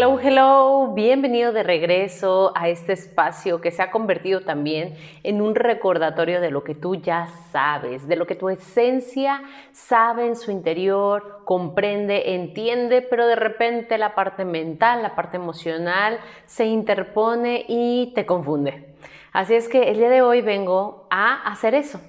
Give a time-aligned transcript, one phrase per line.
[0.00, 5.56] Hello, hello, bienvenido de regreso a este espacio que se ha convertido también en un
[5.56, 10.52] recordatorio de lo que tú ya sabes, de lo que tu esencia sabe en su
[10.52, 18.12] interior, comprende, entiende, pero de repente la parte mental, la parte emocional se interpone y
[18.14, 18.94] te confunde.
[19.32, 22.00] Así es que el día de hoy vengo a hacer eso,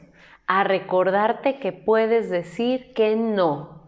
[0.46, 3.79] a recordarte que puedes decir que no,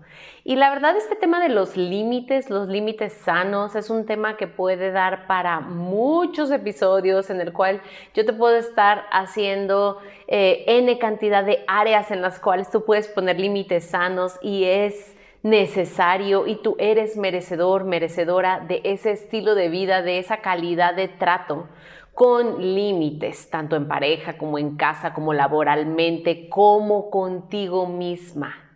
[0.52, 4.48] y la verdad, este tema de los límites, los límites sanos, es un tema que
[4.48, 7.80] puede dar para muchos episodios en el cual
[8.14, 13.08] yo te puedo estar haciendo eh, N cantidad de áreas en las cuales tú puedes
[13.08, 19.70] poner límites sanos y es necesario y tú eres merecedor, merecedora de ese estilo de
[19.70, 21.70] vida, de esa calidad de trato
[22.14, 28.71] con límites, tanto en pareja como en casa, como laboralmente, como contigo misma.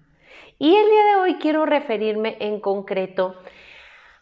[0.58, 3.36] Y el día de hoy quiero referirme en concreto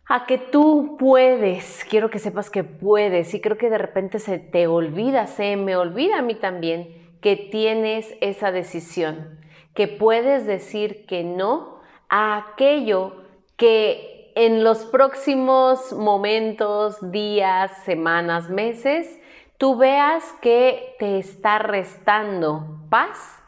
[0.08, 4.40] a que tú puedes, quiero que sepas que puedes y creo que de repente se
[4.40, 9.40] te olvida, se me olvida a mí también que tienes esa decisión,
[9.75, 13.16] que puedes decir que no a aquello
[13.56, 19.20] que en los próximos momentos, días, semanas, meses,
[19.59, 23.43] tú veas que te está restando paz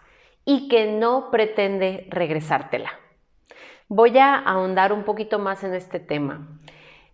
[0.45, 2.91] y que no pretende regresártela.
[3.87, 6.59] Voy a ahondar un poquito más en este tema.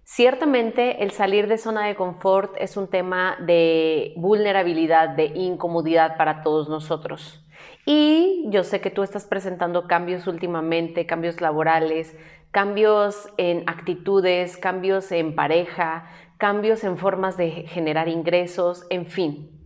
[0.04, 6.44] Ciertamente el salir de zona de confort es un tema de vulnerabilidad, de incomodidad para
[6.44, 7.46] todos nosotros.
[7.86, 12.16] Y yo sé que tú estás presentando cambios últimamente, cambios laborales,
[12.52, 19.61] cambios en actitudes, cambios en pareja, cambios en formas de generar ingresos, en fin.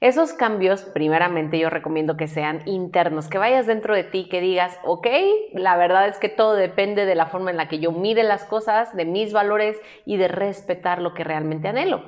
[0.00, 4.78] Esos cambios, primeramente yo recomiendo que sean internos, que vayas dentro de ti, que digas,
[4.84, 5.08] ok,
[5.54, 8.44] la verdad es que todo depende de la forma en la que yo mire las
[8.44, 9.76] cosas, de mis valores
[10.06, 12.04] y de respetar lo que realmente anhelo.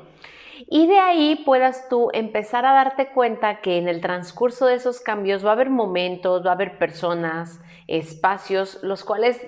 [0.68, 5.00] Y de ahí puedas tú empezar a darte cuenta que en el transcurso de esos
[5.00, 9.44] cambios va a haber momentos, va a haber personas, espacios, los cuales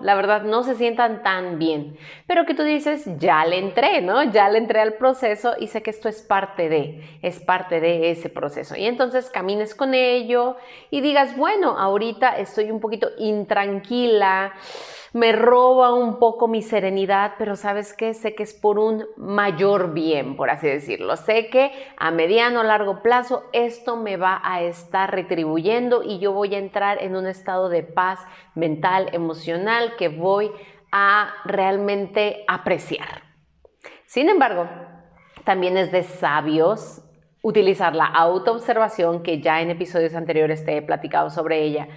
[0.00, 1.96] la verdad no se sientan tan bien,
[2.26, 4.22] pero que tú dices, ya le entré, ¿no?
[4.24, 8.10] Ya le entré al proceso y sé que esto es parte de, es parte de
[8.10, 8.76] ese proceso.
[8.76, 10.56] Y entonces camines con ello
[10.90, 14.52] y digas, bueno, ahorita estoy un poquito intranquila,
[15.16, 19.94] me roba un poco mi serenidad, pero sabes qué, sé que es por un mayor
[19.94, 21.16] bien, por así decirlo.
[21.16, 26.32] Sé que a mediano o largo plazo esto me va a estar retribuyendo y yo
[26.32, 28.20] voy a entrar en un estado de paz
[28.54, 30.52] mental, emocional que voy
[30.92, 33.22] a realmente apreciar.
[34.04, 34.68] Sin embargo,
[35.44, 37.00] también es de sabios
[37.40, 41.88] utilizar la autoobservación, que ya en episodios anteriores te he platicado sobre ella,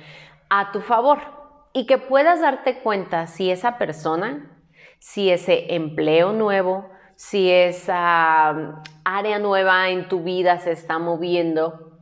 [0.50, 1.39] a tu favor
[1.74, 4.57] y que puedas darte cuenta si esa persona,
[5.00, 12.00] si ese empleo nuevo, si esa um, área nueva en tu vida se está moviendo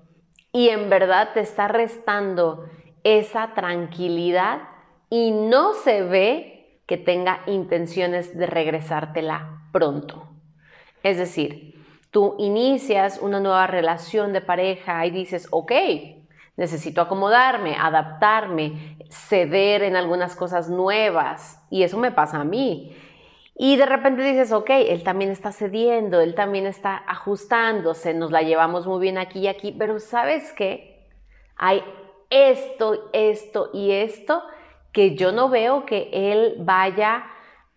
[0.51, 2.65] y en verdad te está restando
[3.03, 4.61] esa tranquilidad
[5.09, 10.29] y no se ve que tenga intenciones de regresártela pronto.
[11.03, 15.71] Es decir, tú inicias una nueva relación de pareja y dices, ok,
[16.57, 21.63] necesito acomodarme, adaptarme, ceder en algunas cosas nuevas.
[21.69, 22.95] Y eso me pasa a mí.
[23.55, 28.41] Y de repente dices, ok, él también está cediendo, él también está ajustándose, nos la
[28.41, 31.07] llevamos muy bien aquí y aquí, pero ¿sabes qué?
[31.55, 31.83] Hay
[32.29, 34.43] esto, esto y esto
[34.91, 37.25] que yo no veo que él vaya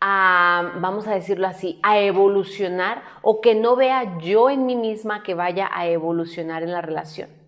[0.02, 5.22] a, vamos a decirlo así, a evolucionar o que no vea yo en mí misma
[5.22, 7.39] que vaya a evolucionar en la relación.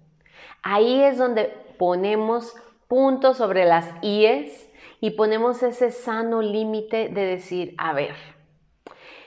[0.62, 1.44] Ahí es donde
[1.78, 2.54] ponemos
[2.88, 4.70] puntos sobre las IES
[5.00, 8.14] y ponemos ese sano límite de decir, a ver,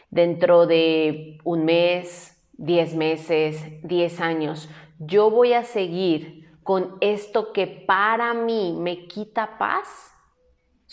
[0.10, 7.68] dentro de un mes, 10 meses, 10 años, yo voy a seguir con esto que
[7.68, 10.15] para mí me quita paz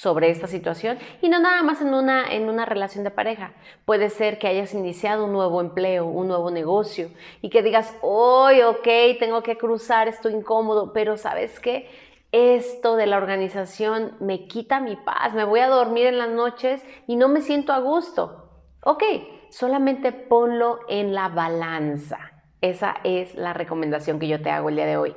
[0.03, 3.53] sobre esta situación y no nada más en una, en una relación de pareja.
[3.85, 7.09] Puede ser que hayas iniciado un nuevo empleo, un nuevo negocio
[7.41, 8.89] y que digas, hoy, ok,
[9.21, 11.89] tengo que cruzar, esto incómodo, pero ¿sabes qué?
[12.33, 16.83] esto de la organización me quita mi paz, me voy a dormir en las noches
[17.07, 18.49] y no me siento a gusto.
[18.83, 19.05] Ok,
[19.51, 22.33] solamente ponlo en la balanza.
[22.63, 25.15] Esa es la recomendación que yo te hago el día de hoy.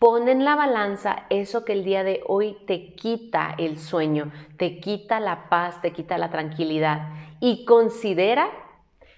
[0.00, 4.80] Pon en la balanza eso que el día de hoy te quita el sueño, te
[4.80, 8.48] quita la paz, te quita la tranquilidad y considera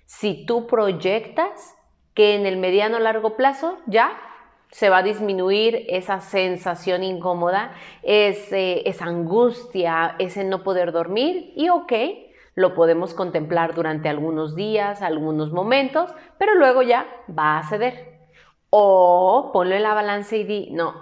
[0.07, 1.77] si tú proyectas
[2.15, 4.19] que en el mediano largo plazo ya
[4.73, 11.93] se va a disminuir esa sensación incómoda, esa angustia, ese no poder dormir y ok,
[12.57, 18.12] lo podemos contemplar durante algunos días, algunos momentos, pero luego ya va a ceder.
[18.75, 20.95] O ponlo en la balanza y di, no,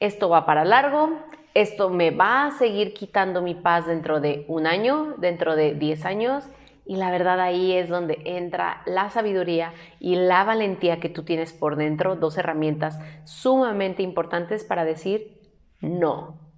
[0.00, 1.08] esto va para largo,
[1.54, 6.04] esto me va a seguir quitando mi paz dentro de un año, dentro de 10
[6.04, 6.44] años.
[6.84, 11.54] Y la verdad ahí es donde entra la sabiduría y la valentía que tú tienes
[11.54, 15.40] por dentro, dos herramientas sumamente importantes para decir
[15.80, 16.52] no.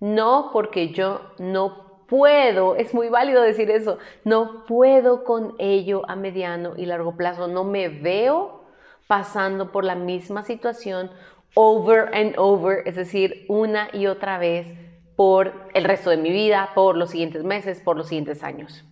[0.00, 6.16] No porque yo no puedo, es muy válido decir eso, no puedo con ello a
[6.16, 8.59] mediano y largo plazo, no me veo
[9.10, 11.10] pasando por la misma situación
[11.54, 14.68] over and over, es decir, una y otra vez
[15.16, 18.84] por el resto de mi vida, por los siguientes meses, por los siguientes años.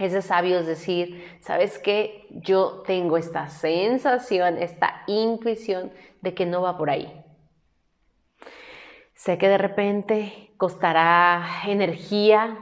[0.00, 2.26] Ese sabio es decir, ¿sabes qué?
[2.30, 7.24] Yo tengo esta sensación, esta intuición de que no va por ahí.
[9.14, 12.58] Sé que de repente costará energía,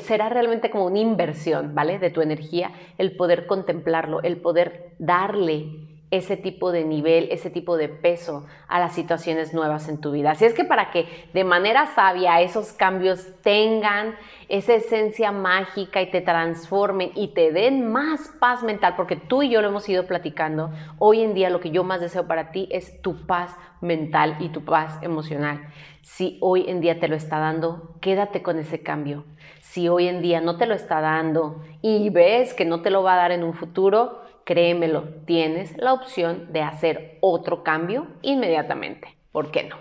[0.00, 1.98] será realmente como una inversión, ¿vale?
[1.98, 5.83] De tu energía, el poder contemplarlo, el poder darle
[6.16, 10.32] ese tipo de nivel, ese tipo de peso a las situaciones nuevas en tu vida.
[10.32, 14.14] Así es que para que de manera sabia esos cambios tengan
[14.48, 19.50] esa esencia mágica y te transformen y te den más paz mental, porque tú y
[19.50, 22.68] yo lo hemos ido platicando, hoy en día lo que yo más deseo para ti
[22.70, 25.68] es tu paz mental y tu paz emocional.
[26.02, 29.24] Si hoy en día te lo está dando, quédate con ese cambio.
[29.60, 33.02] Si hoy en día no te lo está dando y ves que no te lo
[33.02, 39.16] va a dar en un futuro, créemelo, tienes la opción de hacer otro cambio inmediatamente.
[39.32, 39.76] ¿Por qué no?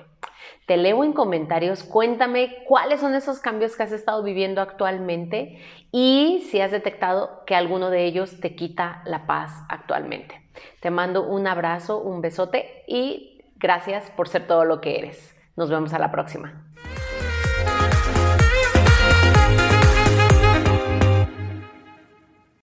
[0.65, 5.59] Te leo en comentarios, cuéntame cuáles son esos cambios que has estado viviendo actualmente
[5.91, 10.41] y si has detectado que alguno de ellos te quita la paz actualmente.
[10.79, 15.35] Te mando un abrazo, un besote y gracias por ser todo lo que eres.
[15.57, 16.73] Nos vemos a la próxima.